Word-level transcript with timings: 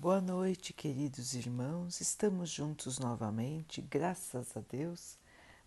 Boa 0.00 0.20
noite, 0.20 0.72
queridos 0.72 1.34
irmãos. 1.34 2.00
Estamos 2.00 2.50
juntos 2.50 3.00
novamente, 3.00 3.82
graças 3.82 4.56
a 4.56 4.60
Deus. 4.70 5.18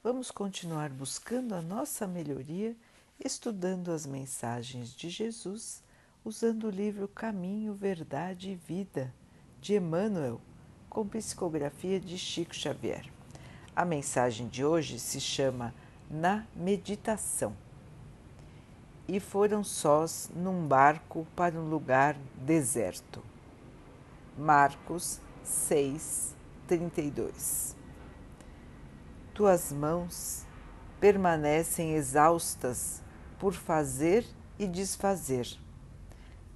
Vamos 0.01 0.31
continuar 0.31 0.89
buscando 0.89 1.54
a 1.54 1.61
nossa 1.61 2.07
melhoria, 2.07 2.73
estudando 3.20 3.91
as 3.91 4.05
mensagens 4.05 4.96
de 4.96 5.09
Jesus, 5.09 5.83
usando 6.23 6.67
o 6.67 6.70
livro 6.70 7.09
Caminho, 7.09 7.73
Verdade 7.73 8.52
e 8.52 8.55
Vida 8.55 9.13
de 9.59 9.76
Emmanuel, 9.76 10.40
com 10.90 11.06
psicografia 11.06 12.00
de 12.00 12.18
Chico 12.18 12.56
Xavier. 12.56 13.12
A 13.76 13.84
mensagem 13.84 14.48
de 14.48 14.63
hoje 14.63 14.98
se 14.98 15.20
chama 15.20 15.76
Na 16.09 16.48
Meditação. 16.55 17.54
E 19.09 19.20
foram 19.20 19.62
sós 19.62 20.32
num 20.34 20.66
barco 20.66 21.27
para 21.36 21.59
um 21.59 21.70
lugar 21.70 22.16
deserto 22.38 23.30
Marcos 24.38 25.20
6, 25.44 26.34
32. 26.66 27.76
Tuas 29.34 29.73
mãos 29.73 30.45
permanecem 31.02 31.95
exaustas 31.95 33.03
por 33.38 33.53
fazer 33.53 34.25
e 34.58 34.66
desfazer. 34.66 35.48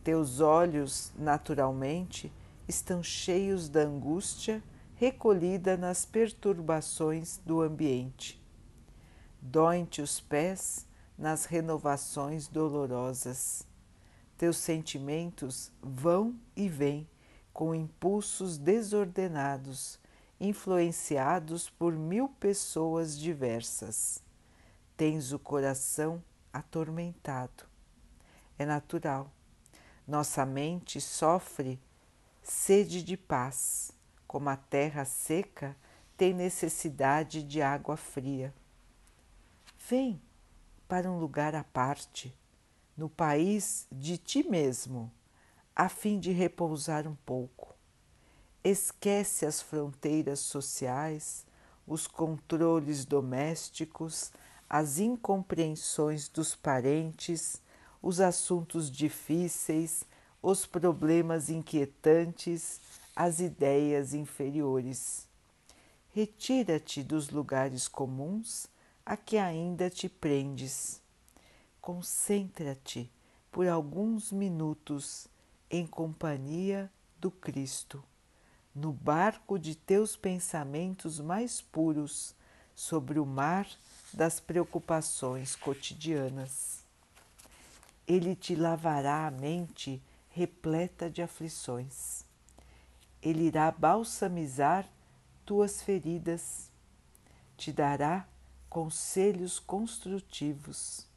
Teus 0.06 0.40
olhos, 0.40 1.12
naturalmente, 1.18 2.32
estão 2.66 3.04
cheios 3.04 3.68
da 3.68 3.82
angústia 3.82 4.64
recolhida 4.96 5.76
nas 5.76 6.05
perturbações 6.05 7.42
do 7.46 7.62
ambiente. 7.62 8.42
Doem-te 9.42 10.02
os 10.02 10.22
pés 10.22 10.88
nas 11.18 11.44
renovações 11.44 12.48
dolorosas. 12.48 13.68
Teus 14.38 14.58
sentimentos 14.58 15.72
vão 15.82 16.36
e 16.55 16.70
vêm 16.70 17.08
com 17.55 17.73
impulsos 17.73 18.58
desordenados, 18.58 19.98
influenciados 20.41 21.70
por 21.70 21.93
mil 21.93 22.27
pessoas 22.27 23.18
diversas. 23.18 24.21
Tens 24.98 25.32
o 25.32 25.40
coração 25.40 26.21
atormentado. 26.52 27.63
É 28.60 28.65
natural. 28.65 29.32
Nossa 30.05 30.46
mente 30.46 30.99
sofre 30.99 31.80
sede 32.43 33.02
de 33.02 33.15
paz, 33.15 33.93
como 34.27 34.49
a 34.49 34.58
terra 34.58 35.05
seca 35.05 35.77
tem 36.18 36.34
necessidade 36.34 37.41
de 37.41 37.62
água 37.62 37.96
fria. 37.96 38.54
Vem 39.90 40.21
para 40.90 41.10
um 41.10 41.20
lugar 41.20 41.55
à 41.55 41.63
parte, 41.63 42.37
no 42.98 43.08
país 43.08 43.87
de 43.90 44.18
ti 44.18 44.43
mesmo 44.43 45.10
a 45.76 45.90
fim 45.90 46.20
de 46.20 46.31
repousar 46.31 47.05
um 47.05 47.15
pouco. 47.26 47.76
Esquece 48.63 49.45
as 49.45 49.62
fronteiras 49.62 50.40
sociais, 50.40 51.45
os 51.85 52.07
controles 52.07 53.04
domésticos, 53.04 54.31
as 54.70 54.99
incompreensões 54.99 56.29
dos 56.29 56.55
parentes, 56.55 57.62
os 58.01 58.21
assuntos 58.21 58.90
difíceis, 58.90 60.05
os 60.41 60.65
problemas 60.65 61.49
inquietantes, 61.49 62.79
as 63.13 63.41
ideias 63.41 64.13
inferiores. 64.13 65.28
Retira-te 66.13 67.03
dos 67.03 67.29
lugares 67.29 67.90
comuns 67.90 68.68
a 69.06 69.18
que 69.18 69.38
ainda 69.38 69.90
te 69.90 70.07
prendes. 70.07 71.01
Concentra-te 71.81 73.12
por 73.51 73.68
alguns 73.68 74.31
minutos 74.31 75.28
em 75.69 75.85
companhia 75.85 76.91
do 77.19 77.31
Cristo, 77.31 78.03
no 78.74 78.91
barco 78.91 79.58
de 79.58 79.75
teus 79.75 80.16
pensamentos 80.16 81.19
mais 81.19 81.62
puros 81.62 82.35
sobre 82.75 83.19
o 83.19 83.25
mar 83.25 83.68
das 84.13 84.40
preocupações 84.40 85.56
cotidianas. 85.56 86.84
Ele 88.08 88.36
te 88.36 88.56
lavará 88.56 89.26
a 89.26 89.31
mente 89.31 90.02
repleta 90.30 91.09
de 91.09 91.22
aflições. 91.22 92.24
Ele 93.22 93.46
irá 93.46 93.72
balsamizar 93.72 94.88
tuas 95.46 95.82
feridas, 95.82 96.70
te 97.58 97.72
dará 97.72 98.28
conselhos 98.70 99.58
construtivos. 99.58 101.08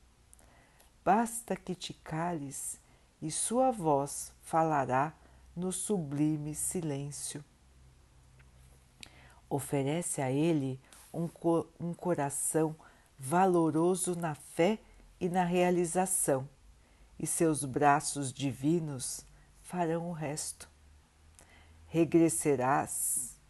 Basta 1.04 1.56
que 1.56 1.74
te 1.74 1.92
cales 1.92 2.78
e 3.20 3.30
sua 3.30 3.70
voz 3.70 4.32
falará 4.42 5.12
no 5.54 5.72
sublime 5.72 6.54
silêncio. 6.54 7.44
Oferece 9.50 10.20
a 10.22 10.30
Ele 10.30 10.80
um, 11.12 11.28
um 11.80 11.92
coração 11.92 12.76
valoroso 13.18 14.14
na 14.14 14.34
fé 14.34 14.78
e 15.20 15.28
na 15.28 15.42
realização, 15.42 16.48
e 17.18 17.26
seus 17.26 17.64
braços 17.64 18.32
divinos 18.32 19.24
farão 19.62 20.08
o 20.08 20.12
resto. 20.12 20.68
Regressarás, 21.88 23.40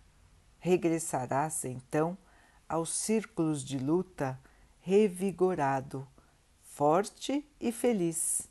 regressarás 0.59 1.65
então 1.65 2.17
aos 2.67 2.91
círculos 2.91 3.63
de 3.63 3.79
luta 3.79 4.39
revigorado, 4.81 6.07
forte 6.63 7.47
e 7.61 7.71
feliz 7.71 8.49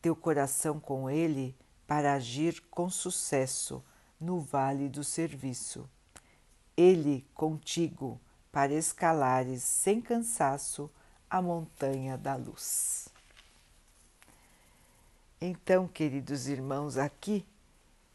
teu 0.00 0.16
coração 0.16 0.80
com 0.80 1.10
ele 1.10 1.56
para 1.86 2.14
agir 2.14 2.62
com 2.70 2.88
sucesso 2.88 3.84
no 4.18 4.40
vale 4.40 4.88
do 4.88 5.02
serviço. 5.02 5.88
Ele 6.76 7.26
contigo 7.34 8.20
para 8.52 8.72
escalares 8.72 9.62
sem 9.62 10.00
cansaço 10.00 10.90
a 11.28 11.40
montanha 11.40 12.18
da 12.18 12.36
luz. 12.36 13.08
Então, 15.40 15.88
queridos 15.88 16.48
irmãos, 16.48 16.98
aqui, 16.98 17.46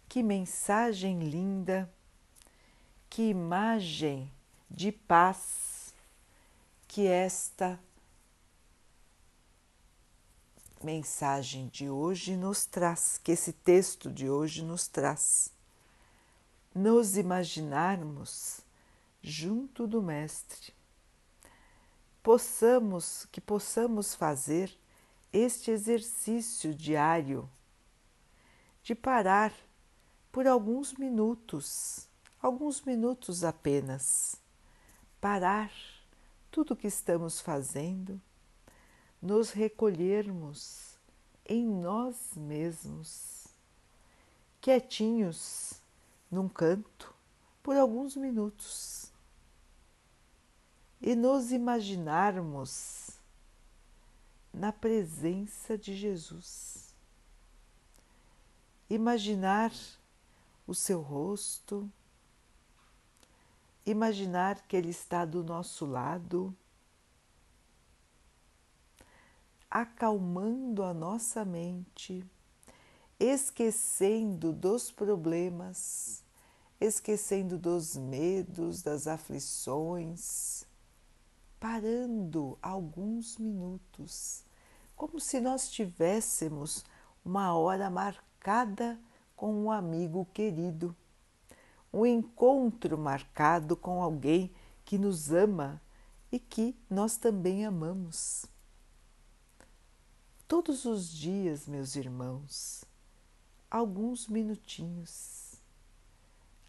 que 0.07 0.21
mensagem 0.21 1.19
linda, 1.19 1.91
que 3.09 3.29
imagem 3.29 4.31
de 4.69 4.91
paz 4.91 5.93
que 6.87 7.07
esta 7.07 7.79
mensagem 10.85 11.67
de 11.67 11.89
hoje 11.89 12.37
nos 12.37 12.67
traz, 12.67 13.19
que 13.23 13.31
esse 13.31 13.51
texto 13.51 14.11
de 14.11 14.29
hoje 14.29 14.63
nos 14.63 14.87
traz. 14.87 15.51
Nos 16.75 17.17
imaginarmos 17.17 18.61
junto 19.19 19.87
do 19.87 19.99
Mestre. 19.99 20.71
Possamos, 22.21 23.25
que 23.31 23.41
possamos 23.41 24.13
fazer 24.13 24.71
este 25.33 25.71
exercício 25.71 26.73
diário 26.73 27.49
de 28.83 28.93
parar 28.93 29.51
por 30.31 30.45
alguns 30.45 30.93
minutos, 30.93 32.07
alguns 32.39 32.81
minutos 32.83 33.43
apenas, 33.43 34.39
parar 35.19 35.71
tudo 36.51 36.75
o 36.75 36.75
que 36.75 36.87
estamos 36.87 37.41
fazendo 37.41 38.21
nos 39.25 39.49
recolhermos 39.49 40.99
em 41.47 41.65
nós 41.65 42.35
mesmos, 42.35 43.47
quietinhos 44.61 45.81
num 46.29 46.47
canto 46.47 47.11
por 47.63 47.75
alguns 47.75 48.15
minutos 48.15 49.11
e 51.01 51.15
nos 51.15 51.51
imaginarmos 51.51 53.19
na 54.53 54.71
presença 54.71 55.75
de 55.75 55.95
Jesus. 55.95 56.93
Imaginar 58.87 59.73
o 60.67 60.75
seu 60.75 61.01
rosto, 61.01 61.91
imaginar 63.83 64.61
que 64.67 64.77
Ele 64.77 64.91
está 64.91 65.25
do 65.25 65.43
nosso 65.43 65.83
lado 65.83 66.55
acalmando 69.75 70.83
a 70.83 70.93
nossa 70.93 71.43
mente, 71.43 72.25
esquecendo 73.19 74.53
dos 74.53 74.89
problemas, 74.89 76.23
esquecendo 76.79 77.57
dos 77.57 77.97
medos, 77.97 78.81
das 78.81 79.05
aflições, 79.05 80.65
parando 81.59 82.57
alguns 82.61 83.37
minutos, 83.37 84.45
como 84.95 85.19
se 85.19 85.41
nós 85.41 85.69
tivéssemos 85.69 86.85
uma 87.25 87.53
hora 87.53 87.89
marcada 87.89 88.97
com 89.35 89.53
um 89.65 89.69
amigo 89.69 90.25
querido, 90.33 90.95
um 91.91 92.05
encontro 92.05 92.97
marcado 92.97 93.75
com 93.75 94.01
alguém 94.01 94.53
que 94.85 94.97
nos 94.97 95.33
ama 95.33 95.81
e 96.31 96.39
que 96.39 96.73
nós 96.89 97.17
também 97.17 97.65
amamos. 97.65 98.54
Todos 100.47 100.85
os 100.85 101.11
dias, 101.11 101.67
meus 101.67 101.95
irmãos, 101.95 102.85
alguns 103.69 104.27
minutinhos. 104.27 105.55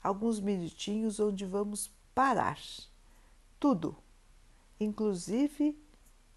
Alguns 0.03 0.41
minutinhos 0.41 1.21
onde 1.21 1.45
vamos 1.45 1.91
parar 2.15 2.59
tudo, 3.61 3.95
inclusive 4.81 5.79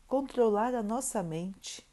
controlar 0.05 0.75
a 0.75 0.83
nossa 0.83 1.23
mente, 1.23 1.87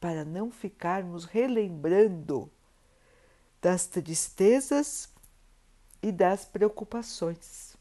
para 0.00 0.24
não 0.24 0.50
ficarmos 0.50 1.24
relembrando 1.24 2.50
das 3.60 3.86
tristezas 3.86 5.08
e 6.02 6.10
das 6.10 6.44
preocupações. 6.44 7.76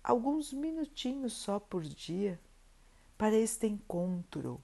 Alguns 0.00 0.52
minutinhos 0.52 1.32
só 1.32 1.58
por 1.58 1.82
dia 1.82 2.38
para 3.16 3.34
este 3.34 3.66
encontro 3.66 4.62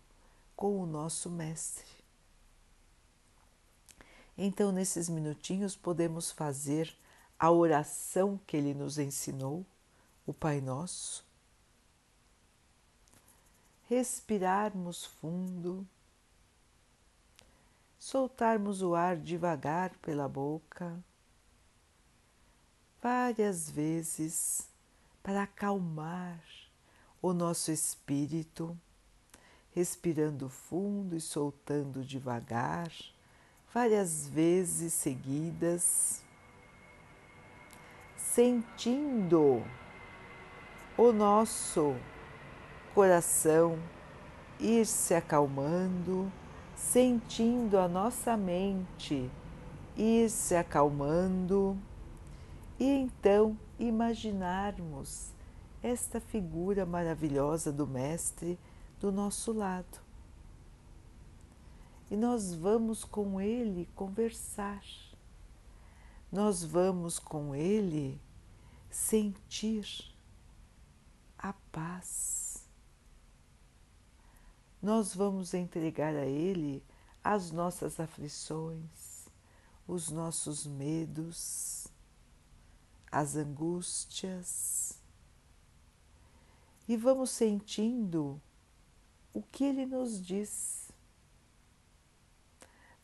com 0.56 0.80
o 0.80 0.86
nosso 0.86 1.30
Mestre. 1.30 1.86
Então, 4.36 4.72
nesses 4.72 5.08
minutinhos, 5.08 5.76
podemos 5.76 6.30
fazer 6.30 6.94
a 7.38 7.50
oração 7.50 8.40
que 8.46 8.56
ele 8.56 8.74
nos 8.74 8.98
ensinou, 8.98 9.64
o 10.26 10.32
Pai 10.32 10.60
Nosso. 10.60 11.24
Respirarmos 13.88 15.04
fundo, 15.04 15.86
soltarmos 17.98 18.82
o 18.82 18.94
ar 18.94 19.16
devagar 19.16 19.90
pela 19.98 20.28
boca, 20.28 20.98
várias 23.00 23.70
vezes 23.70 24.66
para 25.22 25.42
acalmar 25.42 26.42
o 27.20 27.32
nosso 27.32 27.70
espírito, 27.70 28.78
respirando 29.74 30.48
fundo 30.48 31.16
e 31.16 31.20
soltando 31.20 32.04
devagar, 32.04 32.92
várias 33.72 34.28
vezes 34.28 34.92
seguidas, 34.92 36.22
sentindo 38.16 39.62
o 40.96 41.12
nosso 41.12 41.96
coração 42.94 43.78
ir 44.60 44.86
se 44.86 45.12
acalmando, 45.12 46.30
sentindo 46.76 47.76
a 47.76 47.88
nossa 47.88 48.36
mente 48.36 49.28
ir 49.96 50.30
se 50.30 50.54
acalmando 50.54 51.76
e 52.78 52.84
então 52.84 53.58
imaginarmos 53.78 55.32
esta 55.82 56.20
figura 56.20 56.86
maravilhosa 56.86 57.72
do 57.72 57.86
Mestre 57.86 58.58
do 59.04 59.12
nosso 59.12 59.52
lado. 59.52 60.00
E 62.10 62.16
nós 62.16 62.54
vamos 62.54 63.04
com 63.04 63.38
ele 63.38 63.86
conversar, 63.94 64.82
nós 66.32 66.64
vamos 66.64 67.18
com 67.18 67.54
ele 67.54 68.18
sentir 68.88 69.86
a 71.36 71.52
paz. 71.70 72.66
Nós 74.80 75.14
vamos 75.14 75.52
entregar 75.52 76.14
a 76.14 76.24
ele 76.24 76.82
as 77.22 77.50
nossas 77.50 78.00
aflições, 78.00 79.28
os 79.86 80.08
nossos 80.08 80.66
medos, 80.66 81.88
as 83.12 83.36
angústias 83.36 84.98
e 86.88 86.96
vamos 86.96 87.28
sentindo 87.28 88.40
o 89.34 89.42
que 89.42 89.64
ele 89.64 89.84
nos 89.84 90.25
diz. 90.25 90.88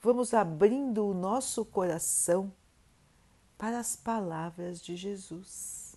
Vamos 0.00 0.32
abrindo 0.32 1.06
o 1.06 1.12
nosso 1.12 1.65
coração 1.65 2.50
para 3.59 3.79
as 3.79 3.97
palavras 3.97 4.81
de 4.81 4.97
Jesus. 4.97 5.94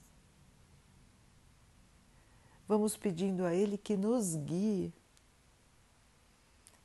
Vamos 2.68 2.98
pedindo 2.98 3.46
a 3.46 3.54
Ele 3.54 3.78
que 3.78 3.96
nos 3.96 4.36
guie, 4.36 4.94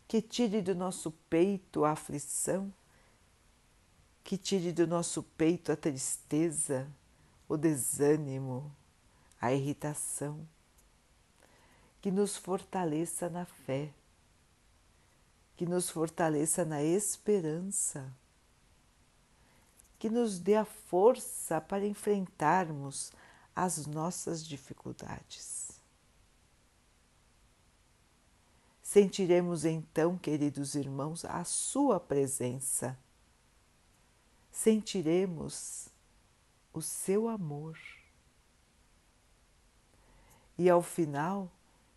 que 0.06 0.22
tire 0.22 0.60
do 0.60 0.74
nosso 0.74 1.10
peito 1.10 1.84
a 1.84 1.92
aflição, 1.92 2.72
que 4.22 4.36
tire 4.36 4.72
do 4.72 4.86
nosso 4.86 5.22
peito 5.22 5.72
a 5.72 5.76
tristeza, 5.76 6.88
o 7.48 7.56
desânimo, 7.56 8.70
a 9.40 9.52
irritação 9.52 10.46
que 12.00 12.10
nos 12.10 12.36
fortaleça 12.36 13.28
na 13.28 13.44
fé, 13.44 13.92
que 15.56 15.66
nos 15.66 15.90
fortaleça 15.90 16.64
na 16.64 16.82
esperança, 16.82 18.12
que 19.98 20.08
nos 20.08 20.38
dê 20.38 20.54
a 20.54 20.64
força 20.64 21.60
para 21.60 21.86
enfrentarmos 21.86 23.12
as 23.54 23.86
nossas 23.86 24.46
dificuldades. 24.46 25.68
Sentiremos 28.80 29.64
então, 29.64 30.16
queridos 30.16 30.74
irmãos, 30.74 31.24
a 31.24 31.44
Sua 31.44 32.00
presença. 32.00 32.96
Sentiremos 34.50 35.88
o 36.72 36.80
seu 36.80 37.28
amor. 37.28 37.78
E 40.56 40.70
ao 40.70 40.80
final, 40.80 41.50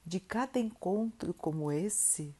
de 0.06 0.20
cada 0.20 0.60
encontro 0.60 1.34
como 1.34 1.72
esse, 1.72 2.36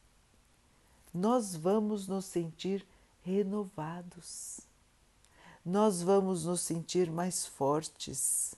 nós 1.12 1.54
vamos 1.54 2.08
nos 2.08 2.24
sentir 2.24 2.86
renovados, 3.22 4.60
nós 5.64 6.02
vamos 6.02 6.44
nos 6.44 6.60
sentir 6.60 7.10
mais 7.10 7.46
fortes, 7.46 8.54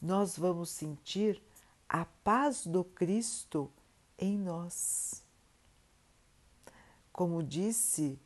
nós 0.00 0.36
vamos 0.36 0.70
sentir 0.70 1.42
a 1.88 2.04
paz 2.04 2.66
do 2.66 2.82
Cristo 2.82 3.70
em 4.18 4.36
nós. 4.38 5.22
Como 7.12 7.42
disse 7.42 8.18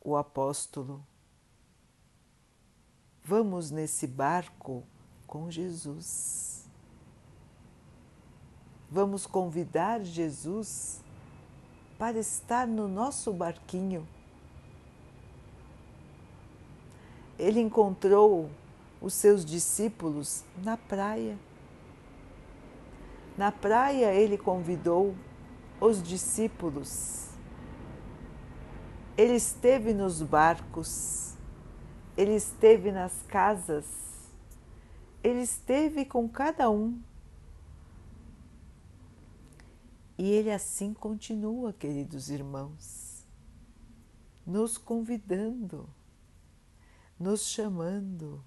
o 0.00 0.16
apóstolo, 0.16 1.04
vamos 3.24 3.70
nesse 3.70 4.06
barco 4.06 4.86
com 5.26 5.50
Jesus. 5.50 6.59
Vamos 8.92 9.24
convidar 9.24 10.02
Jesus 10.02 11.00
para 11.96 12.18
estar 12.18 12.66
no 12.66 12.88
nosso 12.88 13.32
barquinho. 13.32 14.04
Ele 17.38 17.60
encontrou 17.60 18.50
os 19.00 19.14
seus 19.14 19.44
discípulos 19.44 20.44
na 20.64 20.76
praia. 20.76 21.38
Na 23.38 23.52
praia, 23.52 24.12
ele 24.12 24.36
convidou 24.36 25.14
os 25.80 26.02
discípulos. 26.02 27.28
Ele 29.16 29.34
esteve 29.34 29.94
nos 29.94 30.20
barcos, 30.20 31.34
ele 32.16 32.34
esteve 32.34 32.90
nas 32.90 33.22
casas, 33.28 33.86
ele 35.22 35.42
esteve 35.42 36.04
com 36.04 36.28
cada 36.28 36.68
um 36.68 37.00
E 40.20 40.32
ele 40.32 40.50
assim 40.50 40.92
continua, 40.92 41.72
queridos 41.72 42.28
irmãos, 42.28 43.26
nos 44.46 44.76
convidando, 44.76 45.88
nos 47.18 47.46
chamando, 47.46 48.44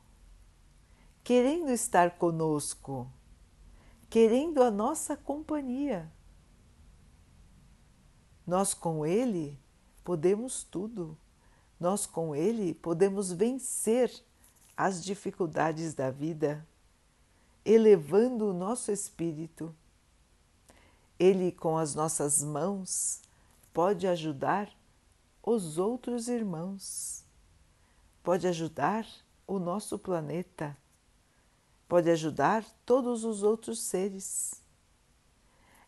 querendo 1.23 1.71
estar 1.71 2.19
conosco, 2.19 3.11
querendo 4.07 4.61
a 4.61 4.69
nossa 4.69 5.17
companhia. 5.17 6.13
Nós 8.45 8.75
com 8.75 9.03
Ele 9.03 9.59
podemos 10.03 10.63
tudo, 10.63 11.17
nós 11.79 12.05
com 12.05 12.35
Ele 12.35 12.75
podemos 12.75 13.31
vencer 13.31 14.13
as 14.77 15.03
dificuldades 15.03 15.95
da 15.95 16.11
vida, 16.11 16.67
elevando 17.65 18.51
o 18.51 18.53
nosso 18.53 18.91
espírito 18.91 19.75
ele, 21.19 21.51
com 21.51 21.77
as 21.77 21.95
nossas 21.95 22.43
mãos, 22.43 23.21
pode 23.73 24.07
ajudar 24.07 24.69
os 25.41 25.77
outros 25.77 26.27
irmãos, 26.27 27.25
pode 28.23 28.47
ajudar 28.47 29.05
o 29.45 29.59
nosso 29.59 29.99
planeta, 29.99 30.77
pode 31.87 32.09
ajudar 32.09 32.65
todos 32.85 33.23
os 33.23 33.43
outros 33.43 33.81
seres. 33.81 34.61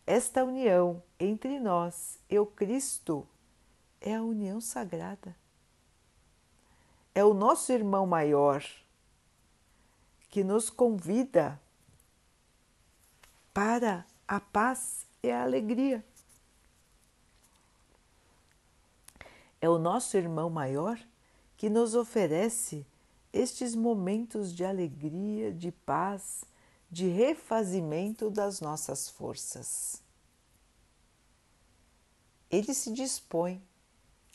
Esta 0.05 0.43
união 0.43 1.01
entre 1.19 1.59
nós 1.59 2.19
e 2.29 2.37
o 2.37 2.45
Cristo 2.45 3.27
é 4.01 4.15
a 4.15 4.21
união 4.21 4.61
sagrada. 4.61 5.35
É 7.13 7.23
o 7.23 7.33
nosso 7.33 7.71
irmão 7.71 8.05
maior 8.05 8.63
que 10.29 10.43
nos 10.43 10.69
convida 10.69 11.59
para 13.53 14.05
a 14.27 14.39
paz 14.39 15.04
é 15.27 15.35
a 15.35 15.43
alegria. 15.43 16.03
É 19.61 19.69
o 19.69 19.79
nosso 19.79 20.15
irmão 20.17 20.49
maior 20.49 20.99
que 21.57 21.69
nos 21.69 21.95
oferece 21.95 22.85
estes 23.31 23.75
momentos 23.75 24.53
de 24.53 24.63
alegria, 24.63 25.51
de 25.51 25.71
paz, 25.71 26.43
de 26.89 27.07
refazimento 27.07 28.29
das 28.29 28.61
nossas 28.61 29.09
forças. 29.09 30.01
Ele 32.49 32.73
se 32.73 32.93
dispõe 32.93 33.61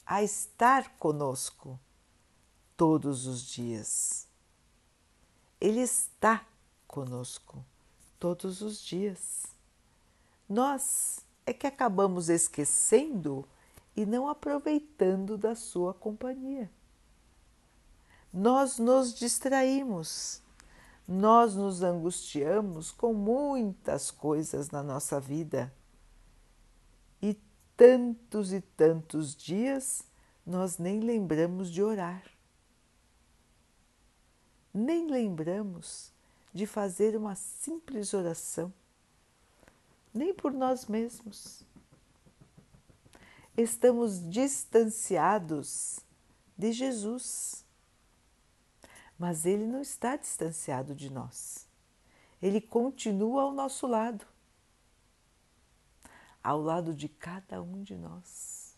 a 0.04 0.23
estar 0.23 0.97
conosco 0.99 1.78
todos 2.76 3.26
os 3.26 3.42
dias. 3.42 4.26
Ele 5.61 5.80
está 5.80 6.44
conosco 6.87 7.64
todos 8.18 8.61
os 8.61 8.82
dias. 8.82 9.47
Nós 10.50 11.25
é 11.47 11.52
que 11.52 11.64
acabamos 11.64 12.28
esquecendo 12.28 13.47
e 13.97 14.04
não 14.04 14.28
aproveitando 14.28 15.38
da 15.38 15.54
sua 15.54 15.95
companhia. 15.95 16.69
Nós 18.33 18.76
nos 18.76 19.14
distraímos, 19.14 20.42
nós 21.07 21.54
nos 21.54 21.85
angustiamos 21.85 22.90
com 22.90 23.14
muitas 23.14 24.11
coisas 24.11 24.71
na 24.71 24.83
nossa 24.83 25.21
vida. 25.21 25.73
E 27.23 27.38
tantos 27.76 28.52
e 28.52 28.61
tantos 28.61 29.37
dias 29.37 30.02
nós 30.45 30.78
nem 30.78 30.99
lembramos 30.99 31.71
de 31.71 31.80
orar, 31.80 32.25
nem 34.75 35.07
lembramos 35.07 36.12
de 36.52 36.66
fazer 36.66 37.16
uma 37.16 37.37
simples 37.37 38.12
oração, 38.12 38.73
nem 40.12 40.35
por 40.35 40.52
nós 40.52 40.87
mesmos. 40.87 41.64
Estamos 43.57 44.29
distanciados 44.29 46.00
de 46.57 46.73
Jesus, 46.73 47.64
mas 49.19 49.45
Ele 49.45 49.67
não 49.67 49.81
está 49.81 50.17
distanciado 50.17 50.95
de 50.95 51.11
nós. 51.11 51.69
Ele 52.40 52.61
continua 52.61 53.43
ao 53.43 53.52
nosso 53.52 53.87
lado, 53.87 54.26
ao 56.43 56.61
lado 56.61 56.95
de 56.95 57.09
cada 57.09 57.62
um 57.62 57.83
de 57.83 57.97
nós. 57.97 58.75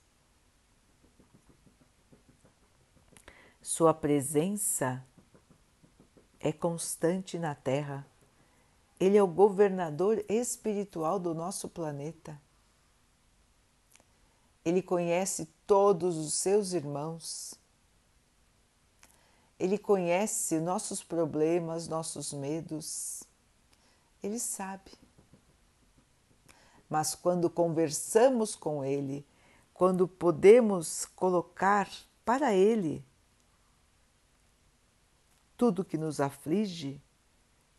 Sua 3.61 3.95
presença 3.95 5.07
é 6.41 6.53
constante 6.53 7.39
na 7.39 7.55
Terra. 7.55 8.05
Ele 9.02 9.16
é 9.16 9.23
o 9.23 9.26
governador 9.26 10.25
espiritual 10.28 11.18
do 11.18 11.35
nosso 11.35 11.68
planeta. 11.68 12.40
Ele 14.64 14.80
conhece 14.80 15.49
todos 15.66 16.16
os 16.16 16.35
seus 16.35 16.73
irmãos. 16.73 17.54
Ele 19.59 19.76
conhece 19.76 20.61
nossos 20.61 21.02
problemas, 21.02 21.88
nossos 21.88 22.32
medos. 22.32 23.25
Ele 24.23 24.38
sabe. 24.38 24.92
Mas 26.88 27.16
quando 27.16 27.50
conversamos 27.50 28.54
com 28.54 28.85
Ele, 28.85 29.26
quando 29.75 30.06
podemos 30.06 31.06
colocar 31.06 31.90
para 32.25 32.54
Ele 32.54 33.04
tudo 35.56 35.85
que 35.85 35.99
nos 35.99 36.21
aflige, 36.21 37.02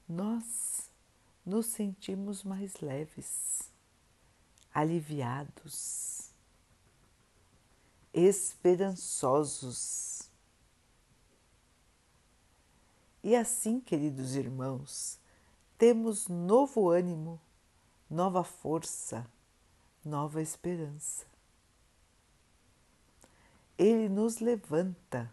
nós 0.05 0.72
nos 1.45 1.67
sentimos 1.67 2.43
mais 2.43 2.79
leves, 2.79 3.71
aliviados, 4.73 6.31
esperançosos. 8.13 10.29
E 13.23 13.35
assim, 13.35 13.79
queridos 13.79 14.35
irmãos, 14.35 15.19
temos 15.77 16.27
novo 16.27 16.89
ânimo, 16.89 17.39
nova 18.09 18.43
força, 18.43 19.25
nova 20.03 20.41
esperança. 20.41 21.25
Ele 23.77 24.07
nos 24.07 24.39
levanta 24.39 25.29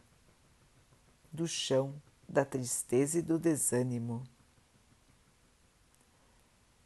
do 1.32 1.46
chão 1.46 1.94
da 2.28 2.44
tristeza 2.44 3.18
e 3.18 3.22
do 3.22 3.38
desânimo. 3.38 4.24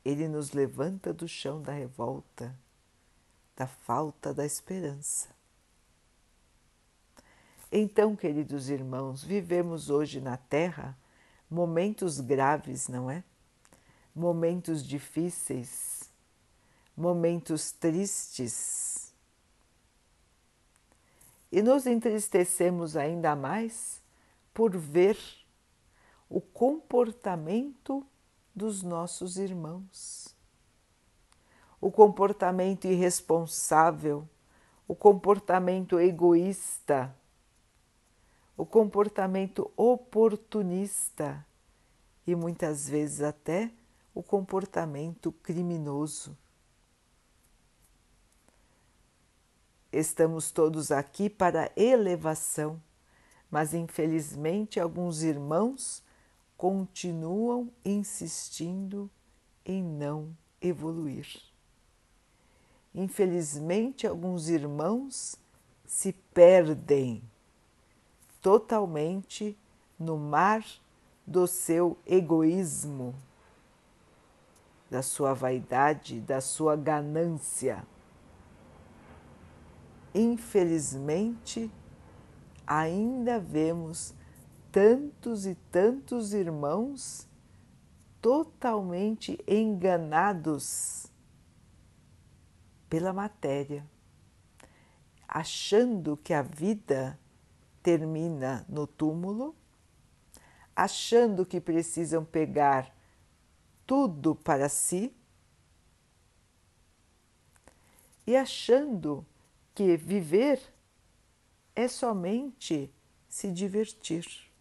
Ele 0.05 0.29
nos 0.29 0.53
levanta 0.53 1.13
do 1.13 1.27
chão 1.27 1.63
da 1.63 1.73
revolta, 1.73 2.55
da 3.57 3.67
falta 3.67 4.35
da 4.35 4.45
esperança. 4.45 5.29
Então, 7.73 8.15
queridos 8.15 8.69
irmãos, 8.69 9.25
vivemos 9.25 9.91
hoje 9.91 10.21
na 10.21 10.37
Terra 10.37 10.97
momentos 11.51 12.21
graves, 12.21 12.87
não 12.87 13.11
é? 13.11 13.25
Momentos 14.15 14.87
difíceis, 14.87 16.09
momentos 16.97 17.73
tristes. 17.73 19.13
E 21.51 21.63
nos 21.63 21.87
entristecemos 21.87 22.97
ainda 22.97 23.35
mais 23.35 24.01
por 24.53 24.77
ver 24.77 25.19
o 26.29 26.41
comportamento 26.41 28.07
dos 28.55 28.83
nossos 28.83 29.37
irmãos. 29.37 30.35
O 31.81 31.91
comportamento 31.91 32.87
irresponsável, 32.87 34.29
o 34.87 34.95
comportamento 34.95 35.99
egoísta, 35.99 37.15
o 38.57 38.65
comportamento 38.65 39.71
oportunista 39.77 41.45
e 42.27 42.35
muitas 42.35 42.89
vezes 42.89 43.21
até 43.21 43.71
o 44.15 44.23
comportamento 44.23 45.33
criminoso. 45.33 46.37
Estamos 49.93 50.51
todos 50.51 50.91
aqui 50.91 51.29
para 51.29 51.71
elevação 51.77 52.81
mas 53.55 53.73
infelizmente 53.73 54.81
alguns 54.81 55.23
irmãos 55.23 56.03
continuam 56.57 57.71
insistindo 57.85 59.11
em 59.65 59.83
não 59.83 60.37
evoluir. 60.61 61.27
Infelizmente, 62.95 64.07
alguns 64.07 64.49
irmãos 64.49 65.37
se 65.85 66.13
perdem 66.13 67.23
totalmente 68.41 69.59
no 69.99 70.17
mar 70.17 70.65
do 71.27 71.47
seu 71.47 71.99
egoísmo, 72.07 73.15
da 74.91 75.03
sua 75.03 75.35
vaidade, 75.35 76.21
da 76.21 76.41
sua 76.41 76.77
ganância. 76.77 77.85
Infelizmente, 80.15 81.71
ainda 82.67 83.41
vemos 83.41 84.15
tantos 84.75 85.47
e 85.47 85.55
tantos 85.71 86.35
irmãos 86.35 87.29
totalmente 88.21 89.39
enganados 89.47 91.07
pela 92.91 93.13
matéria, 93.13 93.89
achando 95.29 96.17
que 96.17 96.35
a 96.35 96.43
vida 96.43 97.17
termina 97.85 98.67
no 98.69 98.85
túmulo, 98.85 99.55
achando 100.75 101.47
que 101.47 101.61
precisam 101.61 102.25
pegar 102.25 102.93
tudo 103.87 104.35
para 104.35 104.69
si 104.69 105.15
e 108.27 108.35
achando 108.35 109.25
que 109.73 109.97
viver 109.97 110.61
é 111.77 111.87
somente 111.87 112.93
se 113.29 113.53
divertir, 113.53 114.53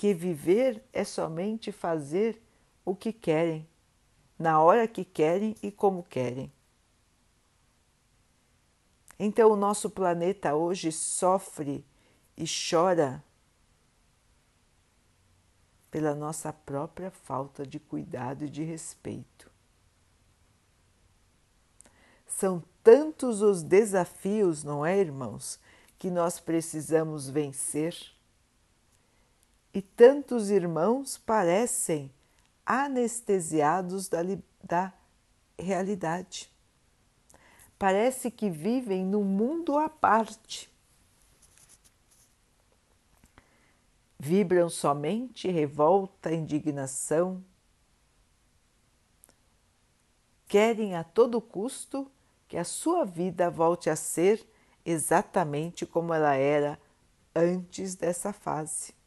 que 0.00 0.14
viver 0.14 0.82
é 0.94 1.04
somente 1.04 1.70
fazer 1.70 2.42
o 2.86 2.96
que 2.96 3.12
querem, 3.12 3.68
na 4.38 4.58
hora 4.58 4.88
que 4.88 5.04
querem 5.04 5.54
e 5.62 5.70
como 5.70 6.02
querem. 6.02 6.50
Então, 9.18 9.52
o 9.52 9.56
nosso 9.56 9.90
planeta 9.90 10.54
hoje 10.54 10.90
sofre 10.90 11.84
e 12.34 12.46
chora 12.46 13.22
pela 15.90 16.14
nossa 16.14 16.50
própria 16.50 17.10
falta 17.10 17.66
de 17.66 17.78
cuidado 17.78 18.46
e 18.46 18.48
de 18.48 18.62
respeito. 18.62 19.50
São 22.26 22.64
tantos 22.82 23.42
os 23.42 23.62
desafios, 23.62 24.64
não 24.64 24.86
é, 24.86 24.98
irmãos, 24.98 25.60
que 25.98 26.10
nós 26.10 26.40
precisamos 26.40 27.28
vencer. 27.28 28.18
E 29.72 29.80
tantos 29.80 30.50
irmãos 30.50 31.16
parecem 31.16 32.12
anestesiados 32.66 34.08
da, 34.08 34.20
da 34.62 34.92
realidade. 35.58 36.50
Parece 37.78 38.30
que 38.30 38.50
vivem 38.50 39.04
num 39.04 39.24
mundo 39.24 39.78
à 39.78 39.88
parte. 39.88 40.70
Vibram 44.18 44.68
somente 44.68 45.48
revolta, 45.48 46.32
indignação. 46.32 47.42
Querem 50.46 50.94
a 50.94 51.02
todo 51.02 51.40
custo 51.40 52.10
que 52.46 52.56
a 52.56 52.64
sua 52.64 53.04
vida 53.04 53.48
volte 53.48 53.88
a 53.88 53.96
ser 53.96 54.46
exatamente 54.84 55.86
como 55.86 56.12
ela 56.12 56.34
era 56.34 56.78
antes 57.34 57.94
dessa 57.94 58.32
fase. 58.32 58.99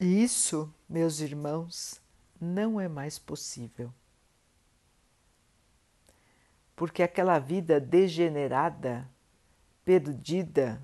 E 0.00 0.22
isso, 0.22 0.72
meus 0.88 1.20
irmãos, 1.20 2.00
não 2.40 2.80
é 2.80 2.88
mais 2.88 3.18
possível. 3.18 3.92
Porque 6.74 7.02
aquela 7.02 7.38
vida 7.38 7.78
degenerada, 7.78 9.06
perdida, 9.84 10.82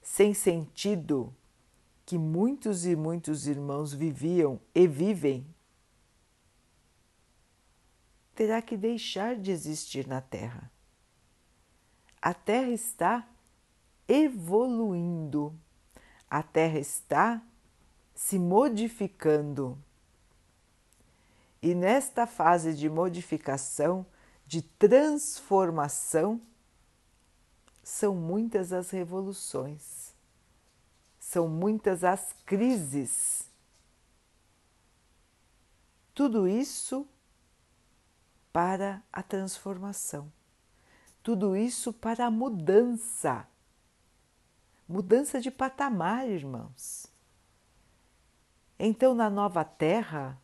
sem 0.00 0.32
sentido, 0.32 1.34
que 2.06 2.16
muitos 2.16 2.86
e 2.86 2.96
muitos 2.96 3.46
irmãos 3.46 3.92
viviam 3.92 4.58
e 4.74 4.88
vivem, 4.88 5.46
terá 8.34 8.62
que 8.62 8.78
deixar 8.78 9.36
de 9.36 9.50
existir 9.50 10.06
na 10.06 10.22
Terra. 10.22 10.72
A 12.22 12.32
Terra 12.32 12.70
está 12.70 13.28
evoluindo, 14.08 15.54
a 16.28 16.42
Terra 16.42 16.78
está 16.78 17.42
se 18.20 18.38
modificando. 18.38 19.82
E 21.62 21.74
nesta 21.74 22.26
fase 22.26 22.74
de 22.74 22.88
modificação, 22.88 24.04
de 24.46 24.60
transformação, 24.60 26.38
são 27.82 28.14
muitas 28.14 28.74
as 28.74 28.90
revoluções, 28.90 30.14
são 31.18 31.48
muitas 31.48 32.04
as 32.04 32.34
crises. 32.44 33.48
Tudo 36.14 36.46
isso 36.46 37.08
para 38.52 39.02
a 39.10 39.22
transformação, 39.22 40.30
tudo 41.22 41.56
isso 41.56 41.90
para 41.90 42.26
a 42.26 42.30
mudança, 42.30 43.48
mudança 44.86 45.40
de 45.40 45.50
patamar, 45.50 46.28
irmãos. 46.28 47.09
Então, 48.82 49.14
na 49.14 49.28
nova 49.28 49.62
terra, 49.62 50.40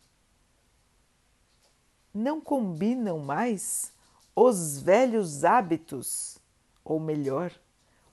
não 2.12 2.38
combinam 2.38 3.18
mais 3.18 3.94
os 4.34 4.78
velhos 4.78 5.42
hábitos, 5.42 6.36
ou 6.84 7.00
melhor, 7.00 7.50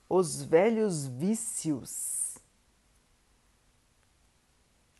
os 0.08 0.42
velhos 0.42 1.06
vícios. 1.06 2.38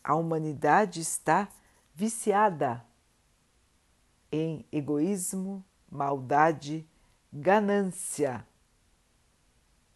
A 0.02 0.14
humanidade 0.14 1.00
está 1.00 1.48
viciada 1.94 2.84
em 4.30 4.62
egoísmo, 4.70 5.64
maldade, 5.90 6.86
ganância, 7.32 8.46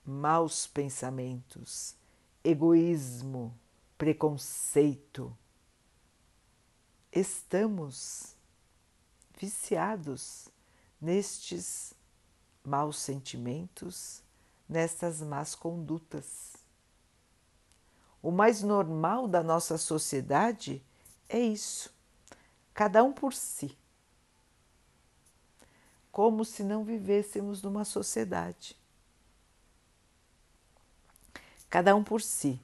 maus 0.07 0.67
pensamentos, 0.67 1.95
egoísmo 2.43 3.55
preconceito. 3.99 5.37
Estamos 7.11 8.37
viciados 9.37 10.49
nestes 11.01 11.93
maus 12.65 12.99
sentimentos, 12.99 14.23
nestas 14.69 15.21
más 15.21 15.57
condutas. 15.57 16.57
O 18.23 18.31
mais 18.31 18.63
normal 18.63 19.27
da 19.27 19.43
nossa 19.43 19.77
sociedade 19.77 20.83
é 21.29 21.41
isso, 21.41 21.93
cada 22.73 23.03
um 23.03 23.13
por 23.13 23.35
si. 23.35 23.77
Como 26.13 26.45
se 26.45 26.63
não 26.63 26.85
vivêssemos 26.85 27.63
numa 27.63 27.85
sociedade. 27.85 28.77
Cada 31.71 31.95
um 31.95 32.03
por 32.03 32.23
si 32.23 32.61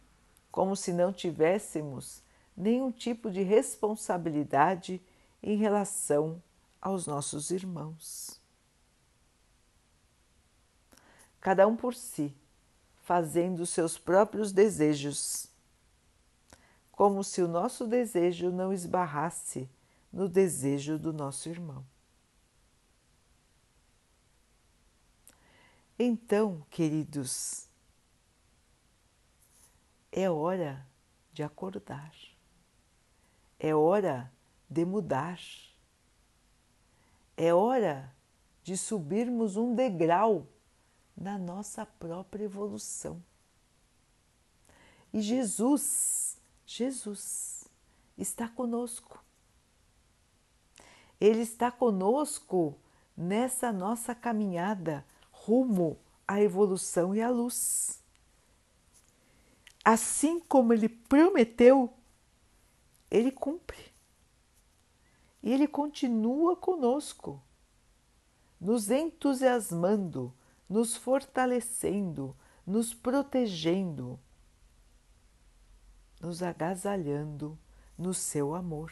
como 0.54 0.76
se 0.76 0.92
não 0.92 1.12
tivéssemos 1.12 2.22
nenhum 2.56 2.92
tipo 2.92 3.28
de 3.28 3.42
responsabilidade 3.42 5.02
em 5.42 5.56
relação 5.56 6.40
aos 6.80 7.08
nossos 7.08 7.50
irmãos. 7.50 8.40
Cada 11.40 11.66
um 11.66 11.74
por 11.74 11.92
si, 11.92 12.32
fazendo 13.02 13.66
seus 13.66 13.98
próprios 13.98 14.52
desejos, 14.52 15.48
como 16.92 17.24
se 17.24 17.42
o 17.42 17.48
nosso 17.48 17.84
desejo 17.84 18.52
não 18.52 18.72
esbarrasse 18.72 19.68
no 20.12 20.28
desejo 20.28 20.96
do 21.00 21.12
nosso 21.12 21.48
irmão. 21.48 21.84
Então, 25.98 26.64
queridos, 26.70 27.63
é 30.16 30.30
hora 30.30 30.86
de 31.32 31.42
acordar. 31.42 32.14
É 33.58 33.74
hora 33.74 34.32
de 34.70 34.84
mudar. 34.84 35.40
É 37.36 37.52
hora 37.52 38.14
de 38.62 38.76
subirmos 38.76 39.56
um 39.56 39.74
degrau 39.74 40.46
na 41.16 41.36
nossa 41.36 41.84
própria 41.84 42.44
evolução. 42.44 43.20
E 45.12 45.20
Jesus, 45.20 46.38
Jesus 46.64 47.68
está 48.16 48.48
conosco. 48.48 49.20
Ele 51.20 51.40
está 51.40 51.72
conosco 51.72 52.78
nessa 53.16 53.72
nossa 53.72 54.14
caminhada 54.14 55.04
rumo 55.32 55.98
à 56.26 56.40
evolução 56.40 57.16
e 57.16 57.20
à 57.20 57.28
luz 57.30 58.03
assim 59.84 60.40
como 60.40 60.72
ele 60.72 60.88
prometeu, 60.88 61.92
ele 63.10 63.30
cumpre. 63.30 63.92
E 65.42 65.52
ele 65.52 65.68
continua 65.68 66.56
conosco, 66.56 67.42
nos 68.58 68.90
entusiasmando, 68.90 70.32
nos 70.66 70.96
fortalecendo, 70.96 72.34
nos 72.66 72.94
protegendo, 72.94 74.18
nos 76.18 76.42
agasalhando 76.42 77.58
no 77.98 78.14
seu 78.14 78.54
amor. 78.54 78.90